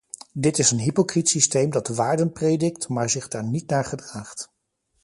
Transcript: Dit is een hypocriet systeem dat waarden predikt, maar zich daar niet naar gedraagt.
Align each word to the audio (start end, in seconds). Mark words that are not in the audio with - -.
Dit 0.33 0.59
is 0.59 0.71
een 0.71 0.79
hypocriet 0.79 1.29
systeem 1.29 1.69
dat 1.69 1.87
waarden 1.87 2.31
predikt, 2.33 2.87
maar 2.89 3.09
zich 3.09 3.27
daar 3.27 3.43
niet 3.43 3.67
naar 3.69 3.85
gedraagt. 3.85 4.51